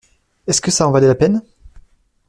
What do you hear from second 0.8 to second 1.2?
en valait la